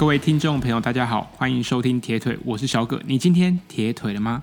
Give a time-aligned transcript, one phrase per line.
[0.00, 3.02] 各位听众朋友，大家好，欢迎收听铁腿，我是小葛。
[3.04, 4.42] 你今天铁腿了吗？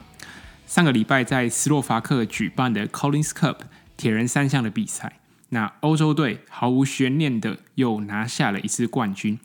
[0.68, 3.56] 上个礼拜在斯洛伐克举办的 Collins Cup
[3.98, 5.20] 铁人三项的比赛，
[5.50, 9.40] 那欧洲队毫无悬念的又拿下了一次冠军。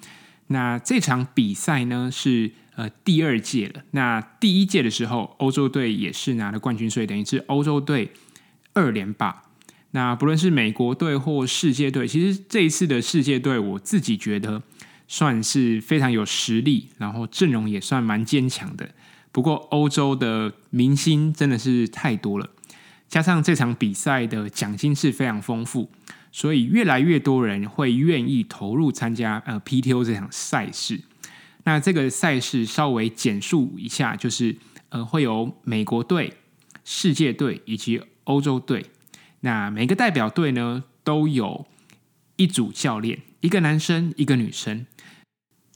[0.48, 3.82] 那这场比赛呢是呃第二届了。
[3.92, 8.12] 那第一届的时候，欧洲队也是拿了冠军，所以等于是欧洲队
[8.74, 9.44] 二连霸。
[9.92, 14.62] 那不论是美国队或世界队，其实这一次的世界队，我自己觉得。
[15.12, 18.94] 算是非常有实力，然后阵容也算蛮坚强的。
[19.30, 22.48] 不过欧洲的明星真的是太多了，
[23.10, 25.90] 加上这场比赛的奖金是非常丰富，
[26.32, 31.02] 所以越来越多人会愿意投入参加呃 PTO 这场赛事。
[31.64, 34.56] 那这个赛事稍微简述一下，就是
[34.88, 36.32] 呃会有美国队、
[36.86, 38.86] 世界队以及欧洲队。
[39.40, 41.66] 那每个代表队呢都有
[42.36, 44.86] 一组教练，一个男生，一个女生。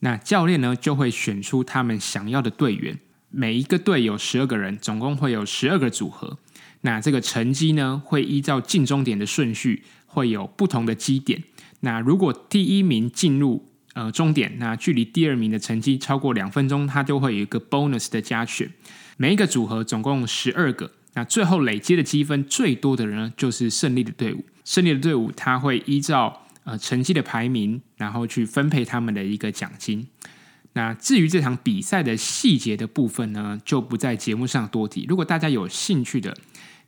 [0.01, 2.99] 那教练呢就会选出他们想要的队员，
[3.31, 6.39] 每一个队有十二个人，总共会有十二个组合。
[6.83, 11.43] 那这个成绩呢会依照进终点的顺序，会有不同的基点。
[11.81, 18.71] 那如果第一名进入呃终点，那距离第二名的成绩超过两分钟，它就会有一个 bonus 的加权。
[19.17, 24.45] 每一个组合总共十二个，那最后累积的积分最多的人呢，就是胜利的队伍。
[24.65, 26.43] 胜利的队伍它会依照。
[26.67, 30.09] 呃，成绩的排名，然后去分配他们的一个奖金。
[30.73, 35.07] 那至于这场比赛的细节的部分呢，就不在节目上多提。
[35.09, 36.37] 如果大家有兴趣的，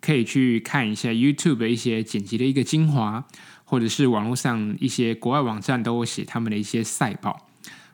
[0.01, 3.25] 可以去看一下 YouTube 的一些剪辑的一个精华，
[3.65, 7.49] 或者是网络上一些国外网站都会写他们的一些赛报。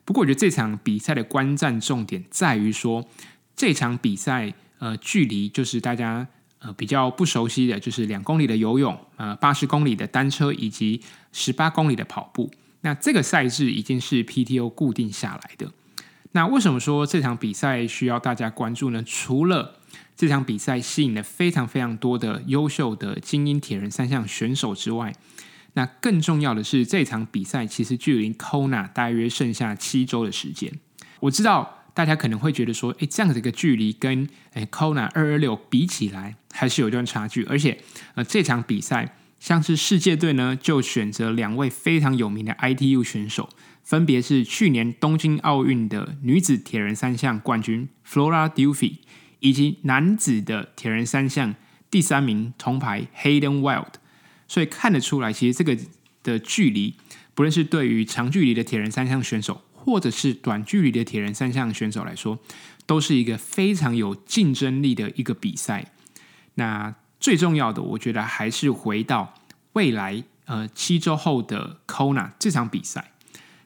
[0.07, 3.07] 不过，我觉得这场比赛的观战重点在于说，
[3.55, 6.27] 这场比赛呃，距离就是大家。
[6.65, 10.99] 呃，比较不熟悉的就是两公里的游泳，呃，八十公里的单车以及
[11.31, 12.51] 十八公里的跑步。
[12.81, 15.71] 那这个赛制已经是 PTO 固定下来的。
[16.33, 19.03] 那为什么说这场比赛需要大家关注呢？
[19.05, 19.77] 除了
[20.17, 25.15] 这场比赛吸引了非常非常多的优秀的精英铁人三项选手之外，
[25.75, 30.73] 那更重要的是这场比赛其实距离 Kona 大约剩下七周的时间。
[31.21, 31.84] 我知道。
[31.95, 37.45] 大家可能会觉得说，诶，这样的一个距离跟诶 Kona 二二六比起来，还是有一段差距。
[37.45, 37.79] 而且，
[38.17, 43.49] 呃，这场比赛像是世界队呢，就选择两位非常有名的 ITU 选手，
[43.83, 48.97] 分别是去年东京奥运的女子铁人三项冠军 Flora Duffy，
[49.39, 51.55] 以及男子的铁人三项
[51.91, 53.95] 第三名铜牌 Hayden Wild。
[54.49, 55.77] 所以看得出来，其实这个
[56.23, 56.97] 的距离，
[57.35, 62.39] 不论是对于长距离的铁人三项选手，或者是短距离的铁人三项选手来说，
[62.87, 65.93] 都是一个非常有竞争力的一个比赛。
[66.55, 69.35] 那最重要的，我觉得还是回到
[69.75, 73.13] 未来呃七周后的 Kona 这场比赛。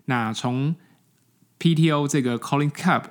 [0.06, 0.74] 那从
[1.60, 3.04] PTO 这个 Collins Cup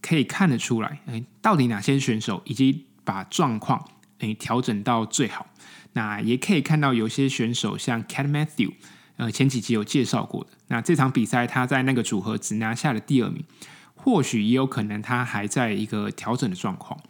[0.00, 3.86] 可以看得出来，哎，到底哪些选手已经把状况
[4.20, 5.46] 哎调整到最好？
[5.92, 8.72] 那也可以看到有些选手像 Cat Matthew。
[9.16, 10.50] 呃，前几集有介绍过的。
[10.68, 13.42] 那这场比赛，他在那个组合只拿下了第二名，
[13.94, 17.00] 或许也有可能他还在一个调整的状况。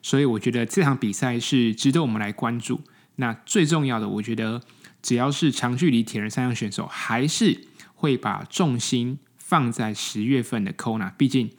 [0.00, 2.80] 所以我觉得这场比赛是值得我们来关注。
[3.16, 4.62] 那最重要的，我觉得
[5.02, 7.66] 只要是长距离铁人三项选手，还是
[7.96, 11.10] 会把重心放在十月份的 Kona。
[11.16, 11.50] 毕竟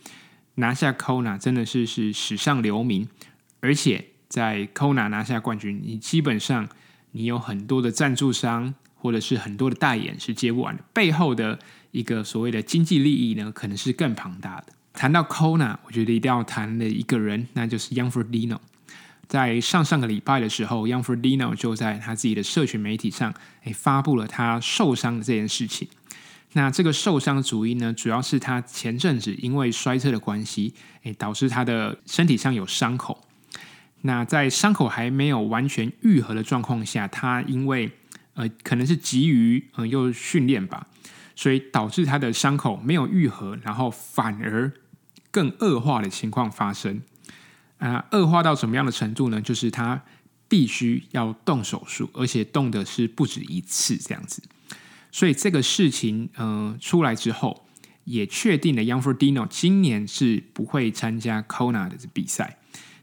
[0.55, 3.09] 拿下 Kona 真的是是史上留名，
[3.59, 6.69] 而且在 Kona 拿下冠军，你基本上
[7.11, 8.73] 你有很多的赞助商。
[8.99, 11.57] 或者是很多的代言是接不完的，背后的
[11.91, 14.65] 一个所谓的经济利益呢，可能是更庞大的。
[14.93, 18.57] 谈到 Kona，我觉得一定要谈的一个人，那就是 Jan Frodeno。
[19.27, 23.33] 在上上个礼拜的时候，Jan Frodeno 就在他自己的社群媒体上，
[23.63, 25.87] 诶，发布了他受伤的这件事情。
[26.53, 33.23] 那这个受伤的主因呢，主要是他前阵子因为摔车的关系，诶，导致他的身体上有伤口。
[34.01, 37.91] 那在伤口还没有完全愈合的状况下，他因为
[38.39, 40.87] 呃，可能是急于呃又训练吧，
[41.35, 44.71] 所以导致他的伤口没有愈合，然后反而
[45.29, 47.01] 更恶化的情况发生。
[47.79, 49.41] 啊、恶化到什么样的程度呢？
[49.41, 50.01] 就是他
[50.47, 54.41] 必须要动手术，而且动的是不止一次这样子。
[55.11, 57.65] 所以这个事情呃出来之后，
[58.05, 62.57] 也确定了，Young Ferdino 今年是不会参加 Kona 的比赛。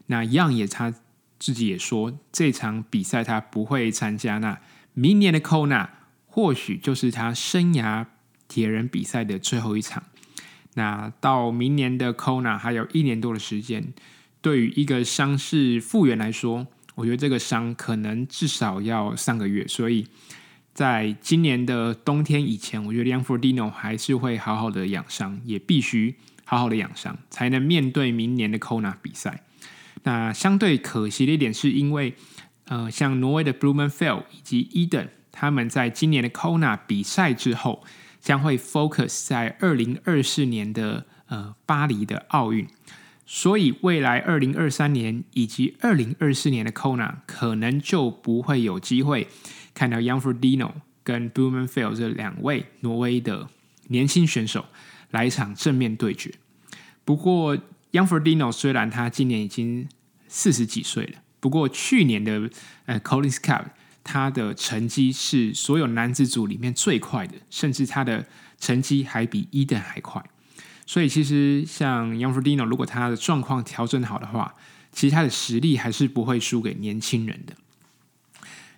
[0.07, 0.91] 那 Young 也他
[1.37, 4.39] 自己也说，这场比赛他不会参加。
[4.39, 4.59] 那
[4.99, 5.89] 明年的 Kona
[6.25, 8.07] 或许就是他生涯
[8.47, 10.01] 铁人比赛的最后一场。
[10.73, 13.93] 那到明年的 Kona 还有一年多的时间，
[14.41, 16.65] 对于一个伤势复原来说，
[16.95, 19.67] 我觉得这个伤可能至少要三个月。
[19.67, 20.07] 所以
[20.73, 29.43] 在今年的冬天以前，我觉得 Gianfrodino 还是会好好的养伤，也必须好好的养伤，才能面对明年的 Kona 比赛。
[30.01, 32.15] 那相对可惜的一点，是因为
[32.67, 37.83] 呃，像挪威的 Blumenfeld 以及 Eden，他们在今年的 Kona 比赛之后，
[38.19, 42.67] 将会 focus 在二零二四年的呃巴黎的奥运。
[43.25, 49.27] 所以，未来二零二三年以及二零二四年的 Kona 可能就不会有机会
[49.73, 50.71] 看到 Gianfrodino
[51.03, 53.49] 跟 Blumenfeld 这两位挪威的
[53.87, 54.65] 年轻选手
[55.11, 56.33] 来一场正面对决。
[57.03, 57.57] 不过
[57.91, 59.87] ，Gianfrodino 虽然他今年已经
[60.29, 62.49] 四十几岁了，不过去年的
[62.85, 63.65] 呃 Collins Cup
[64.03, 68.25] 他的成绩是所有男子组里面最快的，甚至他的
[68.59, 70.23] 成绩还比 Iden 还快。
[70.85, 74.53] 所以其实像 y o u n g f r d i n o 如果他的状况调整好的话，
[74.93, 77.53] 其实他的实力还是不会输给年轻人的。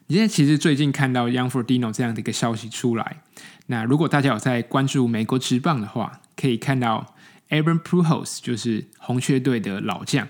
[0.08, 3.22] 你现在其实最近看到 y o u n g f r d i n o 这样的一个消息出来，
[3.68, 7.16] 那如果大家有在关注美国职棒的话，可以看到
[7.50, 10.28] Albert Pujols 就是红雀队的老将，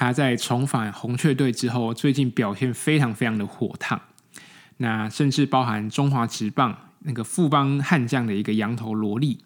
[0.00, 4.00] 他在重返红雀队之后，最近表现非常非常的火烫。
[4.78, 9.40] 那甚至包含中华职棒那个富邦悍将的一个洋头萝莉。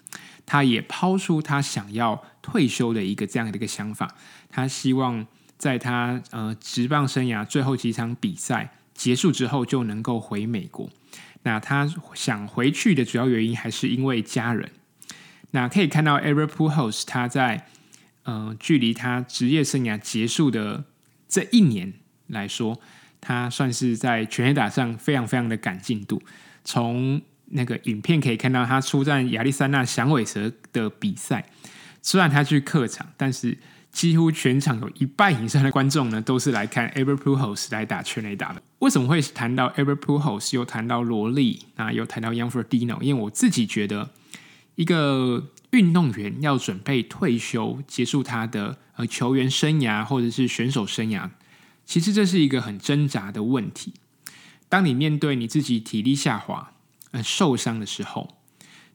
[0.46, 4.14] 他也抛出他想要退休的一个这样的一个想法，
[4.48, 5.26] 他希望
[5.58, 10.88] 在他呃职棒生涯最后几场比赛结束之后就能够回美国。
[11.42, 14.70] 那他想回去的主要原因还是因为家人。
[15.50, 17.66] 那可以看到 Albert Pujols 他在
[18.24, 20.84] 呃距离他职业生涯结束的
[21.28, 21.94] 这一年
[22.26, 22.78] 来说，
[23.20, 26.22] 他算是在全黑打上非常非常的赶进度，
[26.64, 27.22] 从。
[27.48, 31.46] 那个影片可以看到他出战亚利桑那响尾蛇的比赛，
[32.00, 33.56] 虽然他去客场，但是
[33.92, 38.62] 几乎全场有一半以上的观众呢都是来看 Albert Pujols 来打全垒打的。
[38.78, 43.00] 为什么会谈到 Albert Pujols，又谈到罗莉，那又谈到 Youngfer Dino？
[43.02, 44.10] 因为我自己觉得，
[44.74, 51.30] 一个运动员要准备退休，结束他的呃球员生涯或者是选手生涯，
[51.84, 53.92] 其实这是一个很挣扎的问题。
[54.68, 56.72] 当你面对你自己体力下滑，
[57.24, 58.36] 受伤的时候，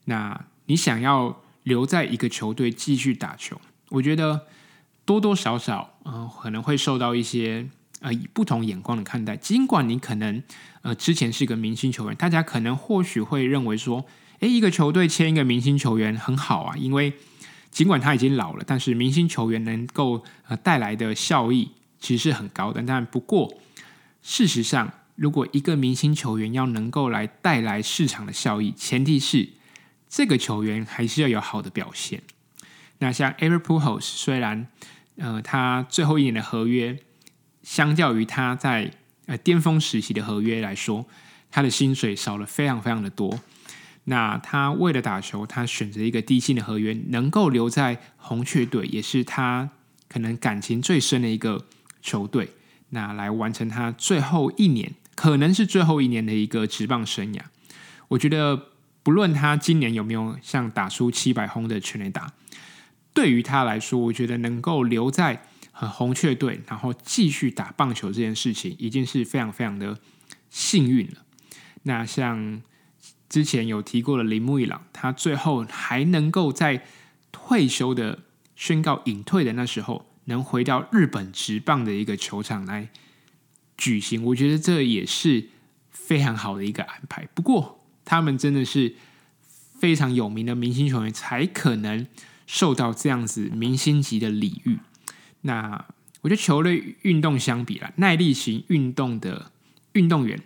[0.05, 3.59] 那你想要留在一个球队继续打球，
[3.89, 4.47] 我觉得
[5.03, 7.67] 多多少少呃可能会受到一些
[7.99, 9.35] 呃以不同眼光的看待。
[9.35, 10.41] 尽管你可能
[10.81, 14.05] 呃之前是个明星球员，大家可能或许会认为说，
[14.39, 17.13] 诶，一个球队签一个明星球员很好啊，因为
[17.71, 22.81] 尽管他已经老了，但是明星球员能够呃带来的效益其实是很高的。
[22.83, 23.61] 但不过
[24.21, 24.91] 事实上。
[25.19, 29.49] 如果一个明星球员要能够来带来市场的效益，前提是
[30.07, 32.21] 这个球员还是要有好的表现。
[32.99, 34.65] 那像 Albert Pujols，虽然
[35.17, 36.97] 呃他最后一年的合约，
[37.63, 38.93] 相较于他在
[39.25, 41.05] 呃巅峰时期的合约来说，
[41.51, 43.37] 他的薪水少了非常非常的多。
[44.09, 49.69] 那他为了打球，他选择一个低薪的合约，能够留在红雀队，也是他
[50.07, 51.65] 可能感情最深的一个
[52.01, 52.49] 球队。
[52.89, 54.93] 那来完成他最后一年。
[55.15, 57.41] 可能是最后一年的一个职棒生涯，
[58.07, 58.69] 我觉得
[59.03, 62.31] 不论他今年有没有像打出七百轰的全垒打，
[63.13, 69.99] 对于他来说，我觉得能够留在红雀队，然后继续打棒球这件事情，已经是非常非常的
[70.49, 71.25] 幸运了。
[71.83, 72.61] 那像
[73.29, 76.83] 之前有提过的铃木一朗，他最后还能够在
[77.31, 78.19] 退休的
[78.55, 82.89] 宣告隐退的那时候，能回到日本职棒的一个球场来。
[83.77, 85.47] 举行，我觉得这也是
[85.89, 87.25] 非常好的一个安排。
[87.33, 88.95] 不过，他们真的是
[89.79, 92.05] 非常有名的明星球员，才可能
[92.45, 94.79] 受到这样子明星级的礼遇。
[95.41, 95.85] 那
[96.21, 99.51] 我觉得球类运动相比啦，耐力型运动的
[99.93, 100.37] 运动员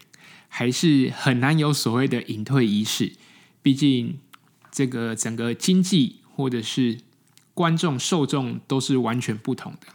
[0.56, 3.14] 还是很难有所谓的隐退仪式。
[3.64, 4.20] 毕竟，
[4.72, 7.00] 这个整个经济或者是
[7.54, 9.88] 观众受众都是完全不同的。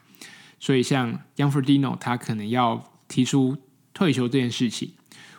[0.59, 2.93] 所以，像 Gianfrodino，他可能要。
[3.09, 3.57] 提出
[3.95, 4.93] 退休这件事情，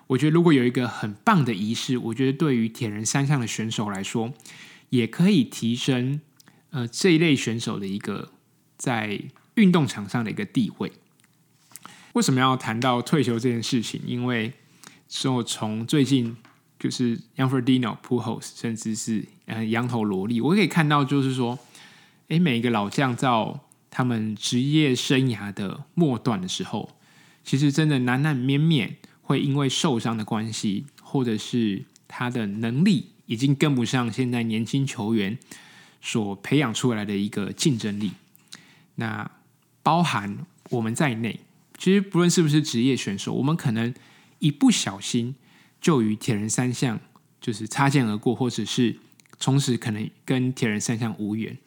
[0.07, 4.33] 我觉得如果有一个很棒的仪式，我觉得对于铁人三项的选手来说，
[4.89, 6.19] 也可以提升
[6.71, 8.31] 呃这一类选手的一个
[8.75, 9.21] 在
[9.53, 10.91] 运动场上的一个地位。
[12.13, 14.01] 为什么要谈到退休这件事情？
[14.03, 14.53] 因为
[15.09, 16.37] 说从最近
[16.79, 21.59] 就是 Gianfrodino Pujols 甚至是嗯羊头萝莉，我可以看到就是说，
[22.29, 23.27] 诶，每一个老将在
[23.89, 26.95] 他们职业生涯的末段的时候。
[27.43, 35.35] 其实真的难难免免会因为受伤的关系，或者是他的能力已经跟不上现在年轻球员
[35.99, 38.11] 所培养出来的一个竞争力。
[38.95, 39.31] 那
[39.81, 41.39] 包含我们在内，
[41.79, 43.91] 其实不论是不是职业选手，我们可能
[44.39, 45.35] 一不小心
[45.79, 46.99] 就与铁人三项
[47.39, 48.97] 就是擦肩而过，或者是
[49.39, 51.57] 从此可能跟铁人三项无缘。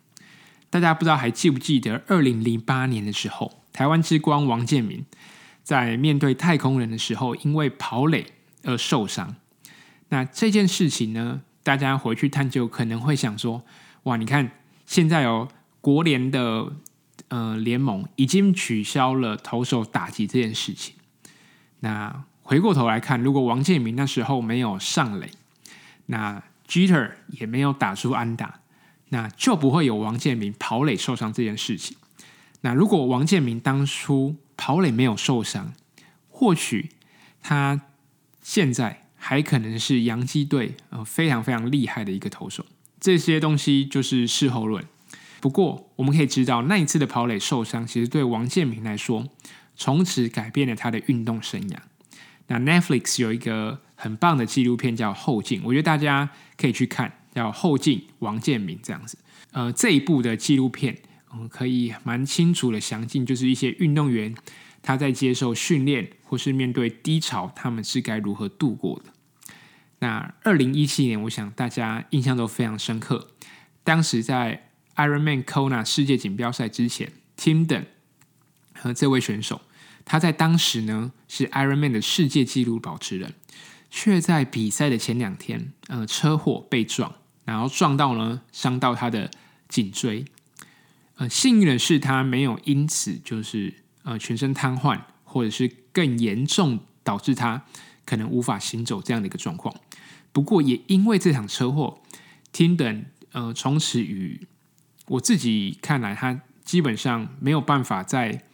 [0.69, 5.05] 大家不知道还记不记得，二零零八年的时候，台湾之光王建民
[5.62, 8.26] 在面对太空人的时候，因为跑垒
[8.64, 9.37] 而受伤。
[10.09, 13.62] 那这件事情呢，大家回去探究，可能会想说：
[14.05, 14.50] 哇，你看
[14.87, 15.49] 现在哦，
[15.81, 16.73] 国联的
[17.29, 20.95] 呃联盟已经取消了投手打击这件事情。
[21.81, 25.30] 那回过头来看，如果王建民那时候没有上垒，
[26.04, 28.61] 那 Jeter 也没有打出安打。
[29.09, 31.97] 那就不会有王建民跑垒受伤这件事情。
[32.61, 35.73] 那如果王建民当初跑垒没有受伤，
[36.28, 36.90] 或许
[37.40, 37.80] 他
[38.42, 42.66] 现在还可能是洋基队呃非常非常厉害的一个投手。
[43.00, 44.85] 这些东西就是事后论。
[45.40, 49.26] 不过我们可以知道，那一次的跑垒受伤，其实对王建民来说，
[49.75, 51.76] 从此改变了他的运动生涯。
[52.46, 57.12] 那 Netflix 有一个很棒的纪录片叫《后劲》，我觉得大家可以去看。
[57.34, 59.16] 叫后镜王建民这样子，
[59.52, 60.99] 呃，这一部的纪录片，
[61.32, 64.34] 嗯，可以蛮清楚的详尽，就是一些运动员
[64.82, 69.54] 他在接受训练或是面对低潮，他们是该如何度过的。
[70.00, 73.28] 那二零一七年，我想大家印象都非常深刻。
[73.82, 77.82] 当时在 Ironman Kona 世界锦标赛之前，Tim 等
[78.75, 79.62] 和这位选手，
[80.04, 83.35] 他在当时呢是 Ironman 的世界纪录保持人，
[83.90, 87.14] 却在比赛的前两天，呃，车祸被撞。
[87.44, 89.28] 然后撞到呢，伤到他的
[89.68, 90.25] 颈椎。
[91.16, 97.64] 呃，幸运的是，他没有因此就是呃全身瘫痪，或者是更严重导致他
[98.04, 99.75] 可能无法行走这样的一个状况。
[100.32, 102.00] 不过，也因为这场车祸
[102.52, 104.47] ，Tim Dunn 呃从此与
[105.06, 108.44] 我自己看来，他基本上没有办法在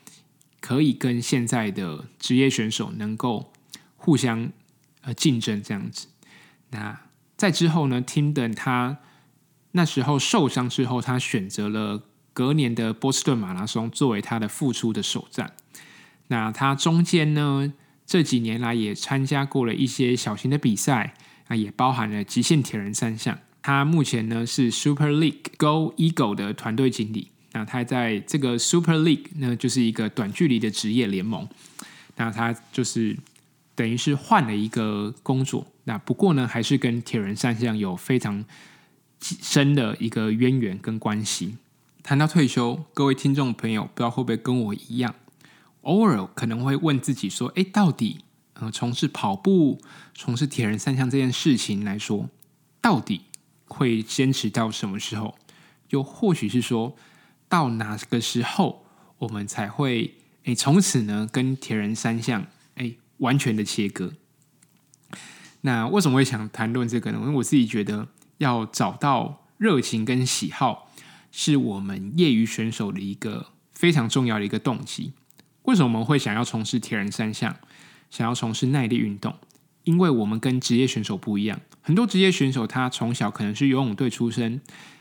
[0.60, 3.52] 可以跟现在的职业选手能够
[3.96, 4.50] 互相
[5.02, 6.08] 呃竞争这样子。
[6.70, 7.00] 那。
[7.38, 8.98] 在之后呢，Tim Dunn 他
[9.70, 15.54] 那时候受伤之后，他选择了隔年的波士顿马拉松作为他的复出的首战。
[16.26, 17.72] 那他中间呢，
[18.04, 21.14] 这几年来也参加过了一些小型的比赛，
[21.46, 23.38] 啊，也包含了极限铁人三项。
[23.62, 27.30] 他目前呢是 Super League Go Eagle 的团队经理。
[27.58, 31.48] 那他在这个 Super League 呢，就是一个短距离的职业联盟。
[32.14, 33.16] 那他就是。
[33.78, 38.44] 等于是换了一个工作，那不过呢，还是跟铁人三项有非常
[39.20, 41.56] 深的一个渊源跟关系。
[42.02, 45.14] 谈到退休，各位听众朋友，不知道会不会跟我一样，
[45.82, 48.24] 偶尔可能会问自己说：“哎，到底
[48.54, 49.80] 呃，从事跑步、
[50.12, 52.28] 从事铁人三项这件事情来说，
[52.80, 53.20] 到底
[53.68, 55.38] 会坚持到什么时候？
[55.90, 56.96] 又或许是说
[57.48, 58.84] 到哪个时候，
[59.18, 60.14] 我们才会
[60.44, 64.12] 哎从此呢，跟铁人三项哎。”完全的切割。
[65.62, 67.18] 那为什么会想谈论这个呢？
[67.20, 70.92] 因为我自己觉得，要找到热情跟喜好，
[71.32, 75.14] 是我们业余选手的一个非常重要的一个动机。
[75.62, 77.56] 为什么我们会想要从事铁人三项，
[78.08, 79.34] 想要从事耐力运动？
[79.82, 81.60] 因为我们跟职业选手不一样。
[81.82, 84.60] 很多职业选手他从小可能是游泳队出身，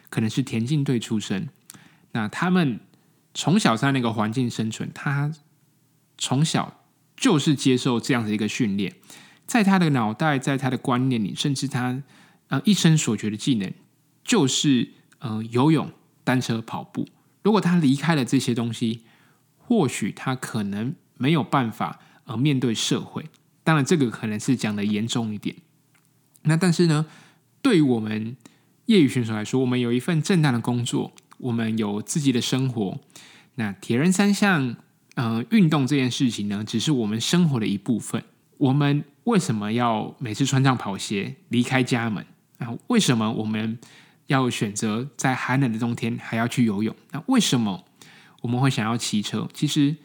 [0.10, 1.50] 可能是田径队出身。
[2.12, 2.80] 那他们
[3.34, 5.34] 从小在那个环境生存，他
[6.18, 6.74] 从小。
[7.20, 8.94] 就是接受这样的一个训练，
[9.48, 12.04] 在他的脑袋，在他的观念里，甚至他
[12.50, 13.74] 呃一生所学的技能，
[14.24, 15.92] 就是呃游泳、
[16.24, 17.08] 单车、跑步。
[17.42, 19.02] 如果他离开了这些东西，
[19.58, 23.26] 或许他可能没有办法呃面对社会。
[23.64, 25.56] 当然，这个可能是讲的严重一点。
[26.44, 27.08] 那但是呢，
[27.64, 28.38] 对于我们
[28.86, 33.00] 业余选手来说，我们有一份正当的工作，我们有自己的生活。
[33.56, 34.76] 那铁人三项。
[35.18, 38.24] 呃，运动这件事情呢，只是我们生活的一部分。
[38.60, 42.24] 我们为什么要每次穿上跑鞋离开家门？
[42.60, 43.80] 啊，为什么我们
[44.28, 46.96] 要选择在寒冷的冬天还要去游泳？
[47.10, 47.84] 那为什么
[48.44, 49.50] 我们会想要骑车？
[49.56, 49.96] 其实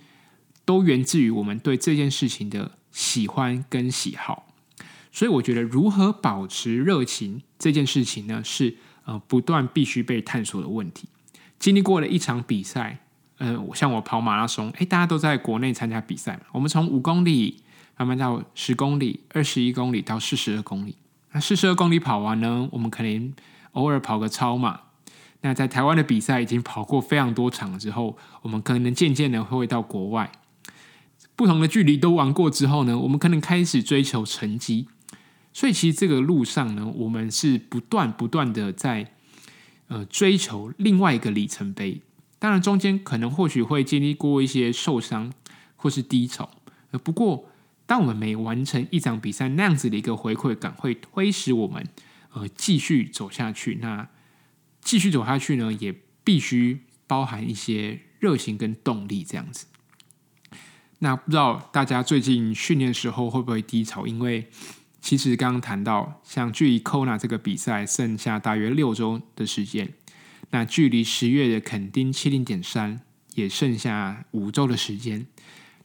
[0.64, 4.46] 都源自于我们对这件事情的喜欢跟喜好。
[5.12, 11.06] 所以，我觉得如何保持热情这件事情呢，是呃不断必须被探索的问题。
[11.62, 12.98] 经历过了一场比赛。
[13.38, 16.38] 嗯、呃，像我跑马拉松，诶，大家都在国内参加比赛。
[16.50, 17.62] 我们从五公里
[17.96, 20.96] 慢慢到十公里、二十一公里到四十二公里。
[21.30, 23.32] 那四十二公里跑完呢，我们可能
[23.72, 24.80] 偶尔跑个超马。
[25.42, 30.30] 那在台湾的比赛已经跑过非常多场之后，我们可能渐渐的会到国外，
[31.34, 34.88] 不同的距离都玩过之后呢，我们可能开始追求成绩。
[35.52, 39.12] 所以其实这个路上呢，我们是不断不断的在
[39.92, 42.00] 呃追求另外一个里程碑。
[42.38, 45.32] 当然，中间可能或许会经历过一些受伤
[45.76, 46.50] 或是低潮。
[46.90, 47.50] 呃，不过，
[47.86, 51.86] 当我们每完成一场比赛，那样子的一个回馈感会推使我们
[52.32, 53.78] 呃继续走下去。
[53.82, 54.08] 那
[54.80, 55.94] 继续走下去呢，也
[56.24, 59.66] 必须包含一些热情跟动力这样子。
[61.00, 64.06] 那不知道大家最近训练时候会不会低潮？
[64.06, 64.48] 因为
[65.02, 69.92] 其实刚刚谈到，像距离 Kona 这个比赛剩下大约六周的时间，
[70.50, 73.00] 那距离十月的垦丁七零点三
[73.34, 75.26] 也剩下五周的时间。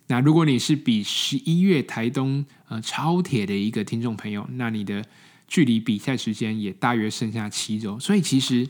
[0.06, 5.04] 那如果你是比十一月台东呃超铁的一个听众朋友，那你的
[5.48, 8.70] 距离比赛时间也大约剩下七周，所以其实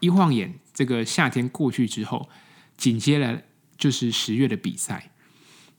[0.00, 2.28] 一晃眼，这个夏天过去之后，
[2.78, 3.44] 紧接着
[3.76, 5.10] 就是十月的比赛。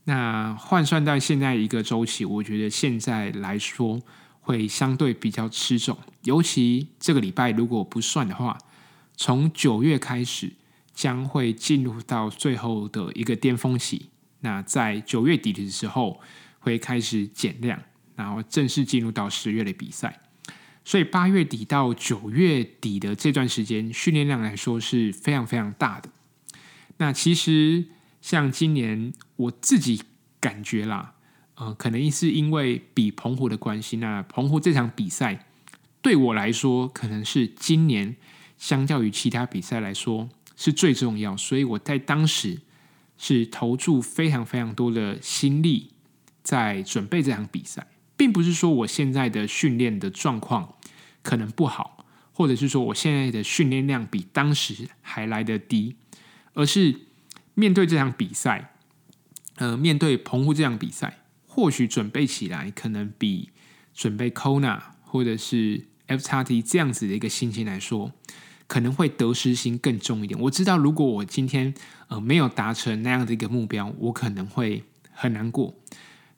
[0.05, 4.01] 那换算到现在一个周期，我觉得现在来说
[4.39, 8.57] 会相对比较吃重，尤其这个礼拜如果不算的话，
[9.17, 10.53] 从九月开始
[10.93, 14.09] 将会进入到最后的一个巅峰期。
[14.41, 16.21] 那在九月底的时候
[16.59, 17.81] 会开始减量，
[18.15, 20.21] 然后正式进入到十月的比赛。
[20.83, 26.09] 所以八月底到九月底的这段时间，训练量来说是非常非常大的。
[26.97, 27.85] 那其实
[28.21, 30.01] 像今年我自己
[30.39, 31.13] 感觉啦，
[31.55, 35.45] 呃，可能是因为比澎湖的关系，那澎湖这场比赛
[36.01, 38.15] 对我来说，可能是今年
[38.57, 42.61] 相较于其他比赛来说是最重要，所以我在当时。
[43.17, 45.91] 是投注非常非常多的心力
[46.43, 47.87] 在准备这场比赛，
[48.17, 50.75] 并不是说我现在的训练的状况
[51.23, 55.95] 可能不好，或者是说我现在的训练量比当时还来得低，
[56.55, 56.93] 而是
[57.53, 58.74] 面对这场比赛，
[59.55, 63.49] 呃，面对澎湖这场比赛，或许准备起来可能比
[63.93, 68.11] 准备 Kona 或者是 FXT 这样子的一个心情来说。
[68.67, 70.39] 可能会得失心更重一点。
[70.39, 71.71] 我知道，如果我今天
[72.07, 75.75] 呃没有达成那样的一个目标，我可能会很难过。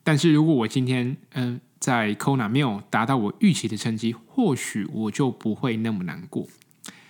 [0.03, 6.45] 但是如果我今天嗯、在 Kona 没有达到我预期的成绩，或许我就不会那么难过。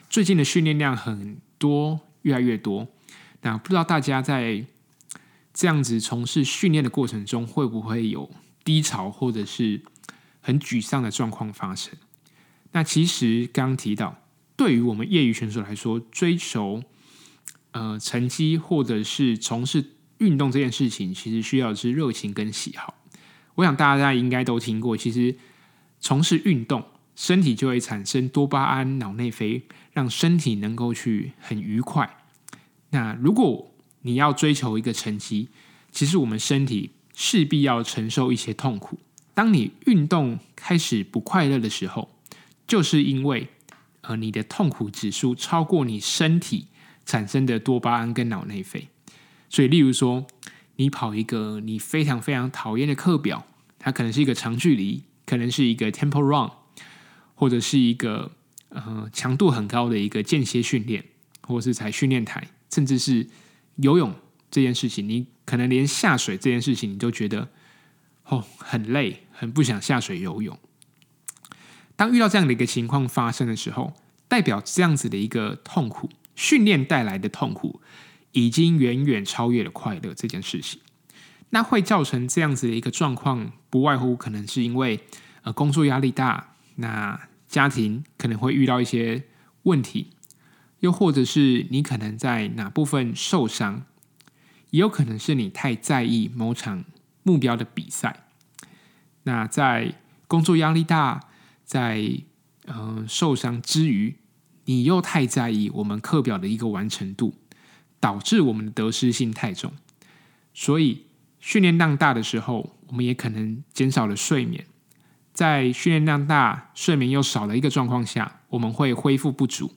[0.07, 2.87] 最近的训练量很多，越来越多。
[3.41, 4.63] 那不知道大家在
[5.57, 8.29] 这样子从事训练的过程中，会不会有
[8.63, 9.81] 低潮或者是
[10.39, 11.95] 很沮丧的状况发生？
[12.73, 14.15] 那其实刚刚提到。
[14.55, 16.83] 对于我们业余选手来说，追求
[17.71, 19.83] 呃成绩或者是从事
[20.19, 22.93] 运动这件事情，其实需要的是热情跟喜好。
[23.55, 25.35] 我想大家应该都听过，其实
[25.99, 26.83] 从事运动，
[27.15, 32.17] 身体就会产生多巴胺、脑内啡，让身体能够去很愉快。
[32.91, 33.71] 那如果
[34.07, 35.49] 你要追求一个成绩，
[35.91, 38.97] 其实我们身体势必要承受一些痛苦。
[39.35, 42.09] 当你运动开始不快乐的时候，
[42.65, 43.49] 就是因为。
[44.01, 46.67] 呃，你的痛苦指数超过你身体
[47.05, 48.87] 产生的多巴胺跟脑内啡，
[49.49, 50.25] 所以，例如说，
[50.77, 53.45] 你跑一个你非常非常讨厌的课表，
[53.77, 56.49] 它可能是一个长距离，可能是一个 tempo run，
[57.35, 58.31] 或者是一个
[58.69, 61.03] 呃强度很高的一个间歇训练，
[61.41, 63.27] 或者是踩训练台，甚至是
[63.77, 64.13] 游泳
[64.51, 67.49] 这件事情，你可能连下水这件事情，你都觉得
[68.25, 70.57] 哦很累，很不想下水游泳。
[71.95, 73.93] 当遇到这样的一个情况发生的时候，
[74.27, 77.81] 代表这样子的一个痛苦，训练带来的痛苦，
[78.33, 80.79] 已经远远超越了快乐这件事情。
[81.49, 84.99] 那会造成这样子的一个状况，不外乎可能是因为
[85.43, 89.23] 呃工作压力大，那家庭可能会遇到一些
[89.63, 90.11] 问题，
[90.79, 93.85] 又或者是你可能在哪部分受伤，
[94.69, 96.83] 也有可能是你太在意某场
[97.23, 98.27] 目标的比赛。
[99.23, 99.95] 那在
[100.27, 101.21] 工作压力大。
[101.67, 102.21] 在
[102.67, 104.15] 嗯、受伤之余，
[104.63, 107.33] 你又太在意我们课表的一个完成度，
[107.99, 109.73] 导致我们的得失心太重。
[110.53, 111.07] 所以
[111.41, 114.65] 训练量大的时候，我们也可能减少了睡眠。
[115.33, 119.75] 在训练量大、睡眠又少的一个状况下，我们会恢复不足。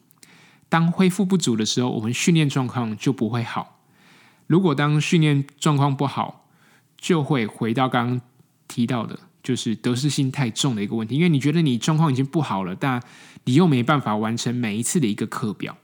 [0.70, 3.82] 当恢复不足的时候，我们训练状况就不会好。
[4.46, 6.48] 如果当训练状况不好，
[6.96, 8.20] 就会回到刚刚
[8.66, 9.18] 提到的。
[9.42, 13.02] 就是得失心太重的一个问题，因为你觉得你状况已经不好了，但
[13.44, 15.78] 你又没办法完成每一次的一个课表，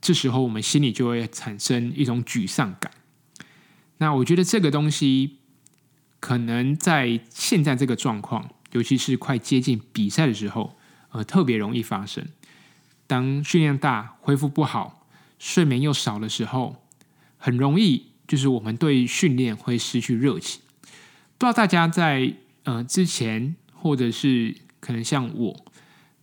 [0.00, 2.90] 这时候我们心里就会产生一种沮丧感。
[3.98, 5.36] 那我觉得这个东西
[6.18, 10.76] 可能在现在这个状况，尤其是快接近比赛的时候，
[11.12, 12.26] 呃，特别容易发生。
[13.08, 15.04] 当训练大、恢复不好、
[15.40, 16.76] 睡眠又少的时候，
[17.36, 20.60] 很容易就是我们对训练会失去热情。
[21.36, 22.34] 不知道大家在。
[22.64, 25.64] 呃，之前或者是可能像我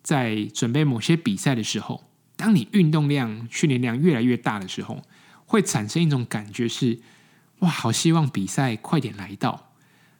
[0.04, 2.04] 在准备某些比赛的时候，
[2.36, 5.02] 当你运动量、训练量越来越大的时候，
[5.48, 7.00] 会产生一种感觉是：
[7.60, 9.71] 哇，好希望比赛快点来到。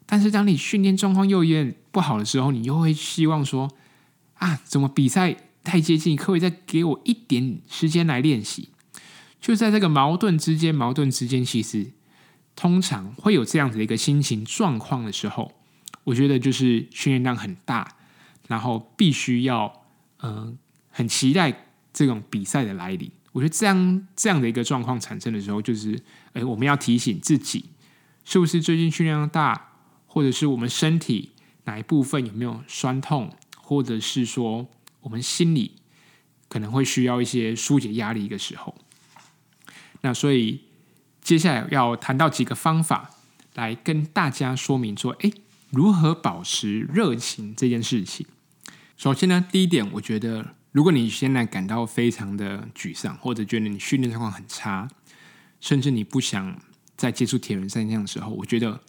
[0.08, 3.72] 但是当你训练状况又有点不好的时候，你又会希望说
[4.40, 8.70] 啊，怎么比赛太接近，可不可以再给我一点时间来练习？
[9.42, 11.92] 就在这个矛盾之间，矛盾之间，其实
[12.56, 15.52] 通常会有这样子的一个心情状况的时候，
[16.06, 17.98] 我觉得就是训练量很大，
[18.48, 19.82] 然后必须要
[20.22, 20.58] 嗯、
[20.90, 23.12] 很期待这种比赛的来临。
[23.32, 26.02] 我觉得这样这样的一个状况产生的时候，就是
[26.34, 27.66] 哎，我们要提醒自己，
[28.24, 29.74] 是不是最近训练量大，
[30.08, 31.32] 或者是我们身体
[31.66, 34.68] 哪一部分有没有酸痛，或者是说
[35.06, 35.78] 我们心里
[36.50, 38.76] 可能会需要一些疏解压力的时候。
[40.02, 40.66] 那所以
[41.22, 43.12] 接下来要谈到几个方法，
[43.54, 45.32] 来跟大家说明说，哎，
[45.70, 48.28] 如何保持热情这件事情。
[48.98, 50.56] 首先呢，第一点，我觉得。
[50.76, 54.90] 如果你现在感到非常的沮丧，或者觉得你训练状况很差，
[55.62, 56.60] 甚至你不想
[56.98, 58.82] 再接触铁人三项的时候，我觉得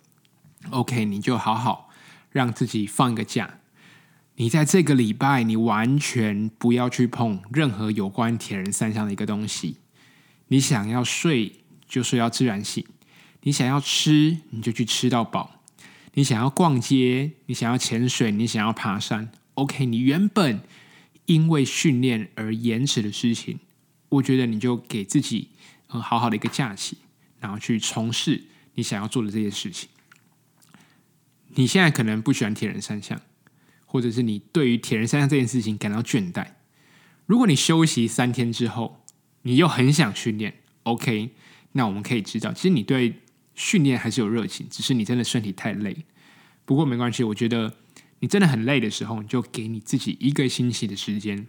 [0.70, 1.88] OK，你就好好
[2.32, 3.60] 让自己放一个假。
[4.36, 9.78] 你在这个礼拜，你完全不要去碰任何有关铁人三项的一个东西。
[10.48, 11.52] 你想要睡
[11.88, 12.84] 就睡到自然醒，
[13.42, 15.60] 你想要吃你就去吃到饱，
[16.14, 20.60] 你想要逛街，你想要潜水，你想要爬山，OK，你原本。
[21.26, 23.58] 因为训练而延迟的事情，
[24.10, 25.48] 我觉得你就给自己
[25.88, 26.98] 很好好的一个假期，
[27.40, 28.44] 然后去从事
[28.74, 29.88] 你想要做的这些事情。
[31.48, 33.20] 你现在可能不喜欢铁人三项，
[33.96, 36.48] 或者是你对于铁人三项这件事情感到倦怠。
[37.24, 39.02] 如果你休息三天之后，
[39.42, 41.30] 你又很想训练，OK，
[41.72, 43.22] 那我们可以知道，其实你对
[43.54, 46.04] 训练还是有热情，只是你真的身体太累。
[46.66, 47.72] 不过没关系，我觉得。
[48.20, 51.46] 你真的很累的时候，你就给你自己一个星期的时间，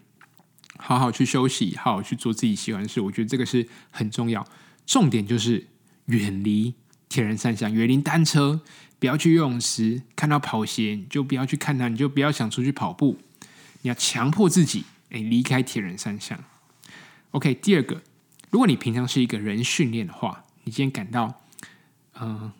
[0.77, 2.99] 好好去休息，好好去做自己喜欢的事。
[2.99, 4.45] 我觉得这个是很重要。
[4.85, 5.67] 重点就是
[6.07, 6.73] 远离
[7.09, 8.61] 铁人三项，远离单车，
[8.99, 13.17] 不要去游泳池，看到跑鞋你就不要去看它，你就不要想出去跑步。
[13.81, 16.43] 你要强迫自己，哎，离开铁人三项。
[17.31, 18.01] OK，第二个，
[18.49, 21.41] 如果你平常是一个人训练的话，你今天感到
[22.19, 22.51] 嗯、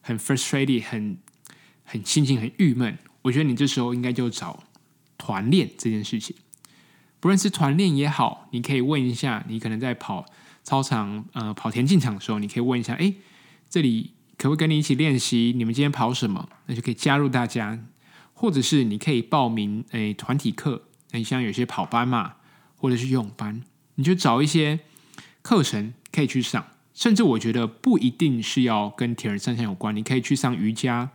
[0.00, 1.18] 很 frustrated，很
[1.84, 2.96] 很心情很郁闷。
[3.20, 4.64] 我觉得你这时候应该就找
[5.18, 6.34] 团练这件事情，
[7.20, 10.24] 不论是团练也好，你可以问一下，你可能在跑
[10.64, 13.12] 操场、呃跑田径场的时候，你可以问一下，哎，
[13.72, 15.54] 这里可不可以跟你一起练习？
[15.56, 16.46] 你们今天跑什么？
[16.66, 17.82] 那就可以加入大家，
[18.34, 20.82] 或者是你可以报名诶团体课，
[21.12, 22.34] 你像有些跑班嘛，
[22.76, 23.62] 或者是游泳班，
[23.94, 24.80] 你就找一些
[25.40, 31.10] 课程可以去上，甚至我觉得不一定是要跟铁人三项有关，你可以去上瑜伽。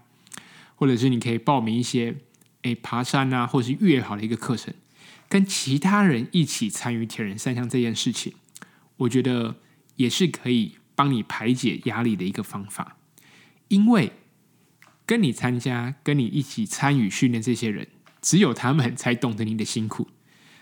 [0.74, 2.16] 或者是你可以报名一些
[2.64, 4.74] 诶爬山啊，或是越野跑的一个课程，
[5.30, 8.34] 跟其他人一起参与铁人三项这件事情，
[8.98, 9.58] 我觉得
[9.98, 12.98] 也是可以帮你排解压力的一个方法。
[13.70, 14.12] 因为
[15.06, 17.88] 跟你参加、跟你一起参与训练这些人，
[18.22, 20.10] 只有他们才懂得你的辛苦。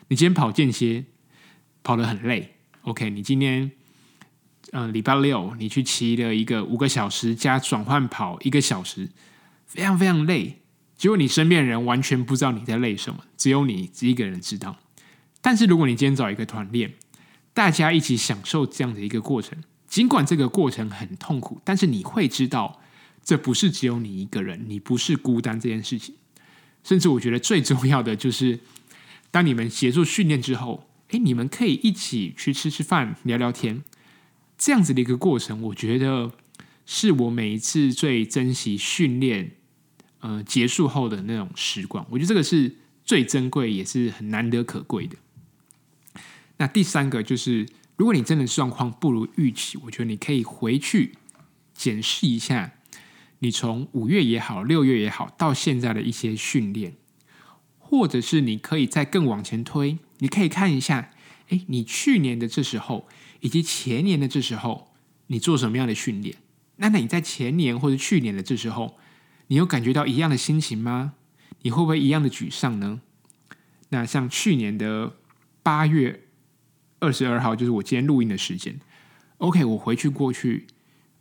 [0.10, 1.06] 你今天跑间歇
[1.82, 3.10] 跑得很累，OK？
[3.10, 3.72] 你今天
[4.74, 9.10] 嗯礼拜六你去骑了一个五个小时加转换跑一个小时。
[9.66, 10.62] 非常非常累，
[10.96, 14.78] 结果你身边人完全不知道你在累什么，只有你一个人知道。
[15.42, 16.94] 但是如果你今天找一个团练，
[17.52, 19.58] 大家一起享受这样的一个过程，
[19.96, 22.82] 尽管这个过程很痛苦，但是你会知道
[23.24, 26.16] 这不是只有你一个人，你不是孤单这件事情。
[26.84, 28.60] 甚至我觉得最重要的就是，
[29.32, 33.86] 当你们协助训练之后，诶，你们可以一起去吃吃饭、聊聊天，
[34.58, 36.34] 这样子的一个过程，我觉得。
[36.88, 39.54] 是我每一次最珍惜训练，
[40.20, 42.06] 呃，结束后的那种时光。
[42.12, 45.16] 我觉得这个是最珍贵，也是很难得可贵的。
[46.58, 47.66] 那第三个就是，
[47.98, 51.18] 如果你真的状况不如预期，我觉得你可以回去
[51.74, 52.74] 检视一下，
[53.40, 56.96] 你从五月也好，六月也好，到现在的一些训练，
[57.80, 61.12] 或者是你可以再更往前推，你可以看一下，
[61.50, 63.08] 哎，你去年的这时候，
[63.40, 64.94] 以及前年的这时候，
[65.28, 66.36] 你做什么样的训练？
[66.78, 68.98] 那那你在前年或者去年的这时候，
[69.48, 71.14] 你有感觉到一样的心情吗？
[71.62, 73.00] 你会不会一样的沮丧呢？
[73.90, 75.16] 那像去年的
[75.64, 76.25] 八月
[77.00, 78.80] 二十二号，就是我今天录音的时间。
[79.38, 80.68] OK，我回去过去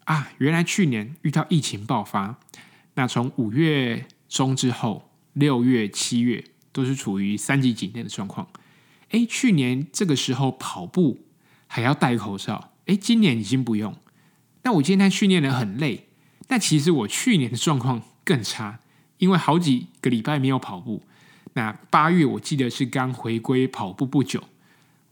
[0.05, 2.39] 啊，原来去年遇到疫情爆发，
[2.95, 8.49] 那从五月中之后，六月、七月都是处于三级警戒的状况。
[9.11, 11.27] 诶，去年这个时候跑步
[11.67, 13.95] 还要戴口罩，诶，今年已经不用。
[14.63, 16.09] 那我今天训练的很累，
[16.47, 18.81] 但其实我去年的状况更差，
[19.19, 21.03] 因为好几个礼拜没有跑步。
[21.55, 24.43] 那八月我记得是刚回归跑步不久，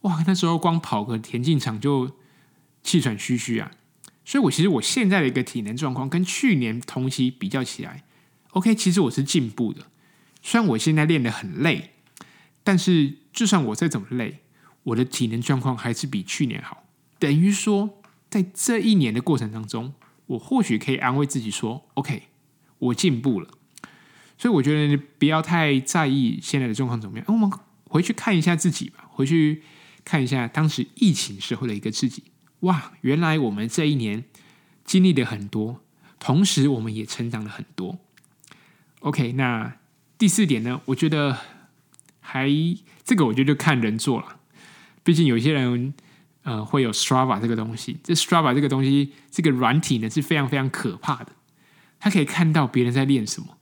[0.03, 2.12] 哇，那时候光跑个田径场就
[2.83, 3.71] 气喘吁吁啊。
[4.25, 8.05] 所以我其实我现在的一个体能状况跟去年同期比较起来
[8.51, 9.87] ，OK，其实我是进步的。
[10.43, 11.91] 虽然我现在练得很累，
[12.62, 14.38] 但是就算我再怎么累，
[14.85, 16.85] 我的体能状况还是比去年好。
[17.19, 19.95] 等于说，在这一年的过程当中，
[20.27, 22.25] 我或许可以安慰自己说：“OK，
[22.79, 23.49] 我进步了。”
[24.38, 27.27] 所以我觉得不要太在意现在的状况怎么样。
[27.29, 27.51] 我们
[27.85, 29.62] 回去看一下自己吧，回去
[30.05, 32.25] 看一下当时疫情时候的一个自己。
[32.61, 34.25] 哇，原来我们这一年
[34.85, 35.81] 经历了很多，
[36.19, 37.99] 同时我们也成长了很多。
[39.01, 39.79] OK，那
[40.17, 40.81] 第四点呢？
[40.85, 41.37] 我觉得
[42.21, 42.49] 还
[43.05, 44.38] 这个，我觉得就看人做了。
[45.03, 45.93] 毕竟有些人
[46.43, 51.33] 呃会有 Strava 这个东西，这 Strava 这个东西，这个软体呢是非常非常可怕的。
[51.99, 53.59] 他可以看到别人在练什么，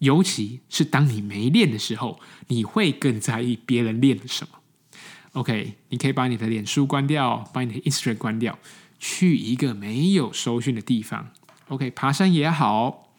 [0.00, 4.58] 尤其是当你没练的时候，你会更在意别人练了什么。
[5.34, 8.56] OK，你可以把你的脸书关掉，把你的 Instagram 关掉，
[9.00, 11.30] 去一个没有收讯的地方。
[11.66, 13.12] OK，爬山也好，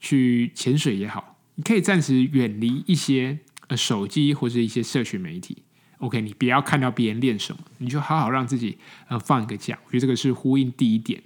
[0.00, 5.58] 去潜水也好，你可以暂时远离一些呃手机或者一些社群媒体。
[5.98, 9.78] OK，你不要看到别人练什么，你就好好让自己呃放一个假。
[9.84, 11.22] 我觉得这个是呼应第一点。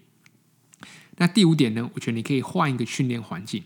[1.18, 1.88] 那第五点呢？
[1.94, 3.62] 我觉得你可以换一个训练环境。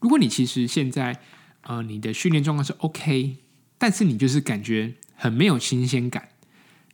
[0.00, 1.20] 如果你其实现在
[1.62, 3.36] 呃你的训练状况是 OK，
[3.78, 4.94] 但是你就是感觉。
[5.20, 6.28] 很没有新鲜感，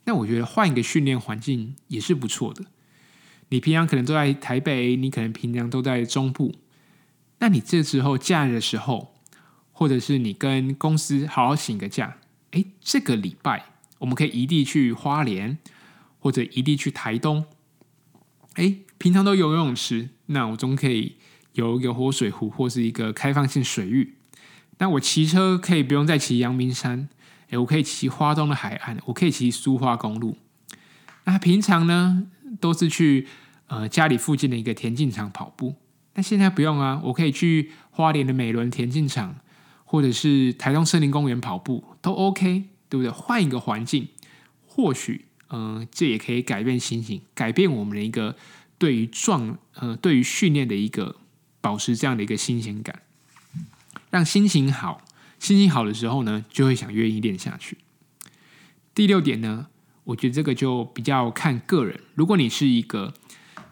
[0.05, 2.65] 那我觉得换一个训练环境也是不错的。
[3.49, 6.55] 你平常可能都在台北，你可能平常都在中部，
[7.37, 9.13] 那你这时候假日的时候，
[9.71, 12.17] 或者是你跟公司好好请个假，
[12.49, 13.65] 哎，这个礼拜
[13.99, 15.59] 我们可以移地去花莲，
[16.17, 17.45] 或者移地去台东。
[18.55, 21.17] 哎，平常都游泳池，那我总可以
[21.53, 24.15] 游一个活水湖或是一个开放性水域。
[24.79, 27.07] 那我骑车可以不用再骑阳明山。
[27.49, 30.37] 诶，我可以骑花东的海岸，我可以骑苏花公路。
[31.25, 32.27] 那平常呢，
[32.59, 33.27] 都是去
[33.67, 35.75] 呃家里附近的一个田径场跑步。
[36.13, 39.35] 那现在不用啊，我可以去花莲的美仑田径场，
[39.83, 43.09] 或者是台东森林公园跑步，都 OK，对不对？
[43.09, 44.07] 换一个环境，
[44.65, 48.35] 或许嗯、这也可以改变心情，改变我们的一个
[48.77, 51.15] 对于壮呃对于训练的一个
[51.61, 53.01] 保持这样的一个新鲜感，
[54.09, 55.04] 让心情好。
[55.45, 57.77] 心情好的时候呢，就会想愿意练下去。
[58.95, 59.67] 第六点呢，
[60.03, 61.99] 我觉得这个就比较看个人。
[62.15, 63.13] 如果你是一个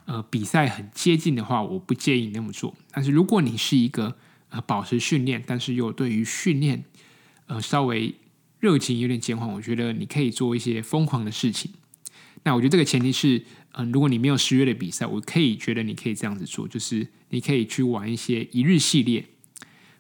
[0.06, 2.76] 呃比赛很接近的话，我不建议你那么做。
[2.92, 4.16] 但是如果你是一个
[4.50, 6.84] 呃保持训练，但是又对于训练
[7.48, 8.14] 呃稍微
[8.60, 11.72] 热情有点减缓，我觉得你可以做一些疯狂的事情。
[12.44, 19.26] 那我觉得这个前提是，嗯、如果你没有十月的比赛，我可以觉得你可以这样子做，就是你可以去玩一些一日系列。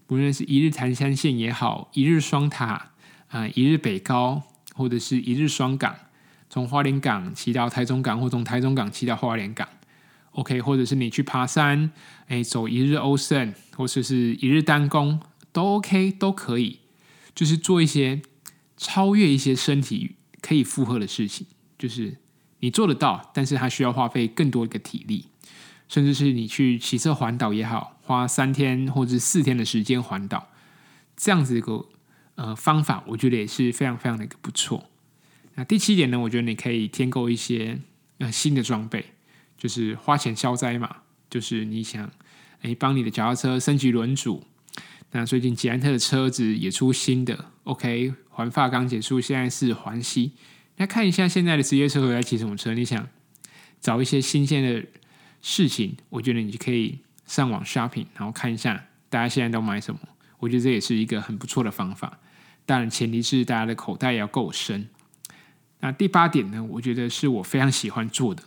[0.07, 2.91] 无论是一日台三线也好，一日双塔
[3.29, 4.43] 啊、一日北高，
[4.75, 5.95] 或者是一日双港，
[6.49, 9.67] 从花莲港骑到台中港，或从台中港骑到花莲港
[10.31, 11.91] ，OK，或者是你去爬山，
[12.27, 15.19] 哎，走一日欧胜，或者是一日单攻，
[15.51, 16.79] 都 OK，都可以，
[17.33, 18.21] 就是做一些
[18.77, 21.47] 超越一些身体可以负荷的事情，
[21.79, 22.17] 就是
[22.59, 25.27] 你做得到，但是它需要花费更多的体力。
[25.89, 30.49] 甚至是你去骑车环岛也好，花三天或者四天的时间环岛，
[31.15, 31.85] 这样子一个
[32.35, 34.89] 呃方法，我觉得也是非常非常的一个不错。
[35.55, 37.79] 那第七点呢，我觉得你可以添购一些
[38.19, 39.05] 呃新的装备，
[39.57, 40.97] 就是花钱消灾嘛，
[41.29, 42.11] 就是你想
[42.61, 44.43] 诶帮你的脚踏车升级轮组。
[45.11, 50.33] 那最近捷安特的车子也出新的，OK，环法刚结束，现在是环西。
[50.77, 53.07] 那看一下现在的职业车手在骑什么车，你想
[53.79, 54.85] 找一些新鲜的。
[55.45, 56.99] 事情，我觉得你可以
[57.33, 59.99] 上网 shopping，然后看一下大家现在都买什么。
[60.37, 62.19] 我觉得这也是一个很不错的方法。
[62.63, 64.87] 当然，前提是大家的口袋要够深。
[65.79, 68.43] 那第八点呢，我觉得是我非常喜欢做的，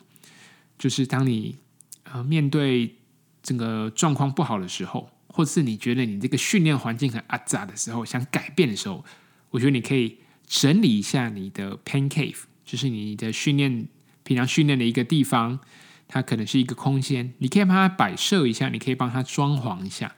[0.78, 1.56] 就是当你
[2.04, 2.94] 呃面对
[3.42, 9.04] 整个状况不好的时候，或是你觉得你这个训练环境很阿杂的时候，想改变的时候，
[9.50, 13.88] 我觉得你可以整理一下你的 pan cave，就是你的训练
[14.22, 15.58] 平常训练的一个地方。
[16.08, 20.14] 它可能是一个空间，你可以帮它摆设一下，你可以帮它装潢一下，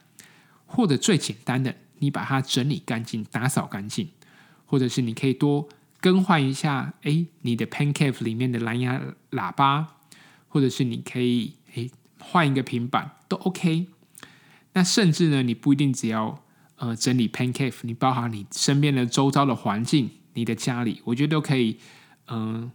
[0.67, 4.09] 或者最简单的，你把它整理干净、打扫干净，
[4.67, 5.69] 或者是你可以多
[6.01, 9.97] 更换一下，哎，你的 pen cave 里面的蓝牙喇叭，
[10.49, 11.89] 或者是你可以哎
[12.21, 13.87] 换一个平板都 OK。
[14.75, 16.45] 那甚至呢，你不一定只要
[16.77, 21.79] 呃整理 pen cave，你包含你身边的周遭的环境，你的家里，我觉得都可以
[22.31, 22.71] 嗯、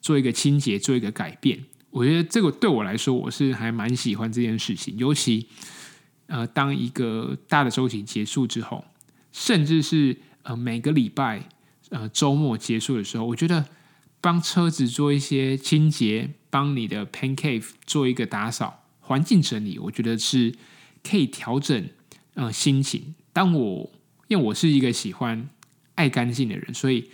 [0.00, 1.64] 做一个清洁，做一个改变。
[1.96, 4.94] 我觉得这个对我来说，我是还蛮喜欢这件事情。
[4.98, 5.46] 尤其，
[6.26, 8.84] 呃，当一个大的周期结束之后，
[9.32, 11.48] 甚至是呃每个礼拜
[11.88, 13.64] 呃周末结束的时候，我觉得
[14.20, 20.54] 帮车子做一些清洁，帮你的 pan cave 做一个打扫、环境整理，我觉得是
[21.02, 21.88] 可以调整
[22.34, 23.14] 呃心情。
[23.32, 23.90] 当我
[24.28, 25.48] 因为我是一个喜欢
[25.94, 27.08] 爱干净的人，所以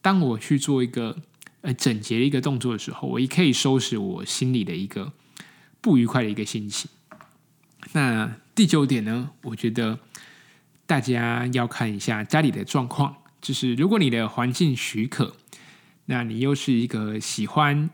[0.00, 1.18] 当我去做一个
[1.62, 5.12] 呃整洁的一个动作的时候，我也可以收拾我心里的一个
[5.80, 6.90] 不愉快的一个心情。
[7.92, 9.98] 那第九点呢，我觉得
[10.86, 15.34] 大家要看一下家里的状况，就是如果你的环境许可，
[16.06, 17.90] 那你又是一个喜欢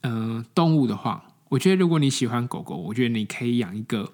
[0.00, 4.12] 嗯、呃、动物的话，我觉得如果你喜欢狗狗，我觉得你可以养一个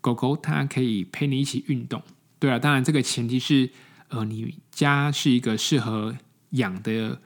[0.00, 2.02] 狗狗，它可以陪你一起运动。
[2.38, 3.70] 对啊，当然这个前提是
[4.08, 6.16] 呃你家是一个适合
[6.50, 7.20] 养的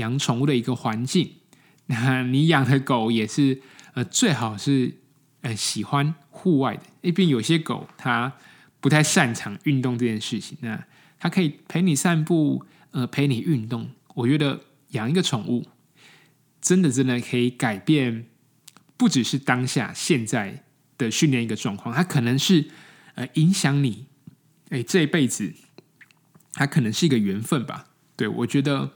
[0.00, 1.36] 养宠物的一个环境，
[1.86, 3.62] 那你养的狗也是
[3.94, 4.96] 呃最好是
[5.42, 8.32] 呃喜欢户外的，因为有些狗它
[8.80, 10.84] 不太擅长运动这件事情，那
[11.18, 14.60] 它可以陪你散步，呃陪你运动，我觉得。
[14.90, 15.68] 养一个宠物，
[16.60, 18.26] 真的真的可以改变，
[18.96, 20.64] 不只是当下现在
[20.98, 22.68] 的训练一个状况，它可能是
[23.14, 24.06] 呃影响你，
[24.70, 25.54] 哎这一辈子，
[26.54, 27.86] 它可能是一个缘分吧。
[28.16, 28.90] 对，我觉得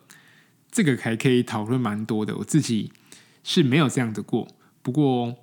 [0.75, 2.37] 这个还可以讨论蛮多的。
[2.39, 2.91] 我自己
[3.45, 4.49] 是没有这样的过，
[4.83, 5.37] 不过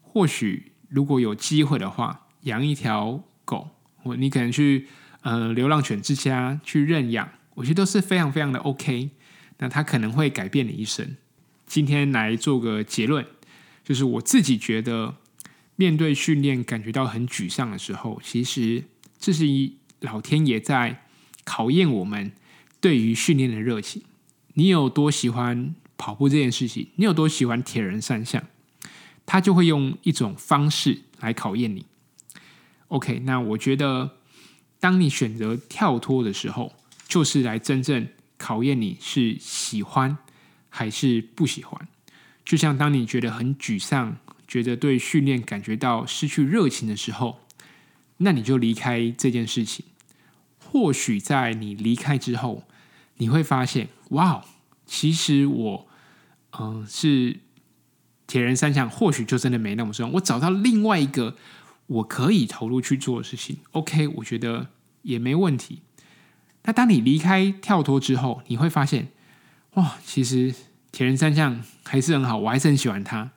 [0.00, 4.86] 或许如果有机会的话，养一条狗，或你可能去
[5.20, 9.10] 呃流浪犬之家去认养，我觉得都是非常非常的 OK。
[9.58, 11.16] 那它可能会改变你一生。
[11.66, 13.26] 今天来做个结论，
[13.84, 15.16] 就是我自己觉得，
[15.76, 18.84] 面对训练感觉到很沮丧的时候，其实
[19.18, 21.02] 这是一老天爷在
[21.44, 22.32] 考验我们
[22.80, 24.02] 对于训练的热情。
[24.58, 26.88] 你有多喜欢跑步这件事情？
[26.96, 28.42] 你有多喜欢铁人三项？
[29.24, 31.86] 他就会用一种方式来考验你。
[32.88, 34.16] OK，那我觉得，
[34.80, 36.72] 当你选择跳脱的时候，
[37.06, 38.08] 就是来真正。
[38.36, 40.18] 考验你是喜欢
[40.68, 41.88] 还是不喜欢，
[42.44, 44.16] 就像当你觉得很沮丧，
[44.48, 47.40] 觉得对训练感觉到失去热情的时候，
[48.18, 49.86] 那你就离开这件事情。
[50.58, 52.64] 或许在你离开之后，
[53.18, 54.44] 你会发现，哇，
[54.86, 55.86] 其实我，
[56.58, 57.40] 嗯、是
[58.26, 60.14] 铁人三项，或许就真的没那么重要。
[60.14, 61.36] 我找到另外一个
[61.86, 64.68] 我可以投入去做的事情，OK，我觉得
[65.02, 65.82] 也没问题。
[66.64, 69.08] 那当你离开跳脱之后，你会发现，
[69.74, 70.54] 哇，其实
[70.92, 73.30] 铁人三项还是很好，我还是很喜欢它。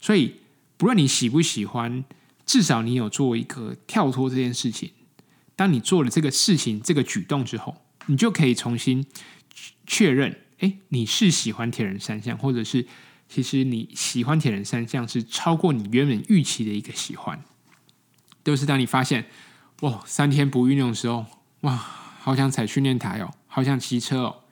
[0.00, 0.36] 所以，
[0.76, 2.04] 不论你喜不喜欢，
[2.44, 4.92] 至少你有做一个跳脱这件事情。
[5.56, 9.06] 当你做了这个事情、这个举动之后，你就可以重新
[9.86, 12.86] 确认，哎，你是喜欢铁人三项，或者是
[13.28, 17.42] 其实你喜欢铁人三项是超过你原本预期的一个喜欢。
[18.42, 19.26] 都是当你发现，
[19.80, 21.26] 哇，三天不运动的时候，
[21.62, 22.02] 哇。
[22.26, 24.42] 好想踩训练台哦，好想骑车哦，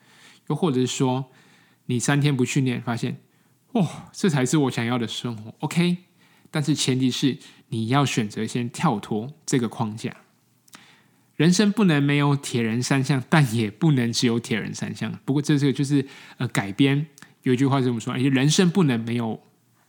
[0.46, 1.32] 又或者是说，
[1.86, 3.20] 你三天不训练，发现，
[3.72, 5.52] 哇，这才是我想要的生活。
[5.58, 5.96] OK，
[6.52, 7.36] 但是前提是
[7.70, 10.14] 你要选择先跳脱这个框架。
[11.36, 15.12] 人生不能没有铁人三项，但也不能只有铁人三项。
[15.24, 16.06] 不过这这个就是
[16.38, 17.06] 呃改编，
[17.42, 19.40] 有一句话这么说：，而且人生不能没有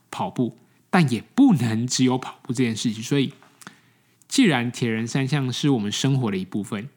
[0.10, 0.58] 跑步，
[0.89, 3.03] 但也不能只有跑步这件事情。
[3.03, 3.34] 所以，
[4.27, 6.89] 既然铁人三项是我们生活的一部分。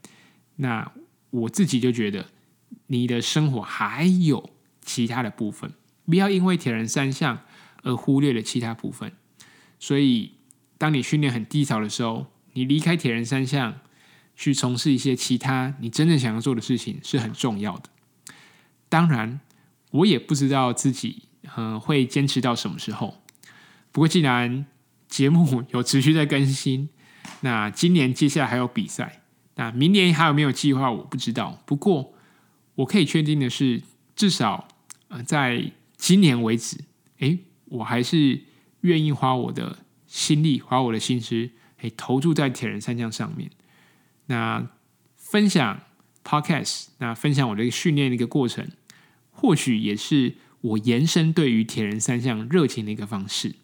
[0.61, 0.91] 那
[1.31, 2.27] 我自己就觉得，
[2.89, 4.51] 你的生活还有
[4.85, 5.73] 其他的部分，
[6.05, 7.43] 不要因为铁人三项
[7.85, 9.13] 而忽略了其他部分。
[9.79, 10.33] 所以，
[10.77, 13.79] 当你训练很低潮的时候，你离开铁人三项，
[14.41, 17.91] 去从事一些其他你真正想要做的事情是很重要的。
[18.89, 19.41] 当然，
[19.91, 21.25] 我也不知道自己
[21.57, 23.21] 嗯会坚持到什么时候。
[23.91, 24.65] 不过，既然
[25.09, 26.89] 节目有持续在更新，
[27.41, 29.23] 那今年接下来还有比赛。
[29.57, 30.89] 那明年还有没有计划？
[30.89, 31.61] 我不知道。
[31.67, 32.15] 不过
[32.77, 33.83] 我可以确定的是，
[34.15, 34.69] 至少
[35.09, 36.79] 呃，在今年为止，
[37.19, 38.45] 诶，我还是
[38.83, 43.51] 愿意花我的心力，花我的心思，诶，投注在铁人三项上面。
[44.29, 44.71] 那
[45.17, 45.83] 分享
[46.25, 48.67] Podcast，那分享我的训练的一个过程，
[49.31, 53.57] 或许也是我延伸对于铁人三项热情的一个方式。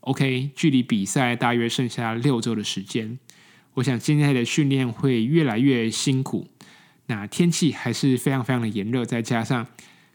[0.00, 3.18] OK，距离比赛大约剩下六周的时间。
[3.74, 6.48] 我想现在的训练会越来越辛苦，
[7.06, 9.66] 那天气还是非常非常的炎热，再加上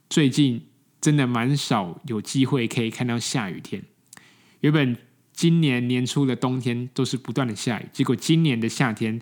[0.08, 0.66] 最近
[1.00, 3.82] 真的蛮少有机会可以看到下雨天。
[4.60, 4.96] 原本
[5.32, 9.20] 今年年初的冬天都是不断的下雨，结果今年的夏天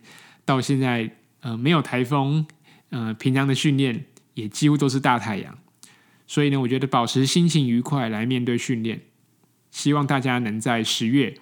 [0.48, 2.46] 到现在呃没有台风，
[2.88, 5.58] 呃平常的训练也几乎都是大太阳。
[6.26, 9.02] 所以呢，我觉得保持心情愉快来面对训练，
[9.70, 11.34] 希望大家能在十月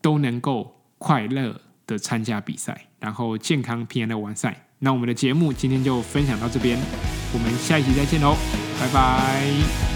[0.00, 4.66] 都能够快乐的参加比赛，然后健康平安的完赛。
[4.80, 6.76] 那我们的节目今天就分享到这边，
[7.32, 8.36] 我们下一集再见喽，
[8.80, 9.91] 拜拜。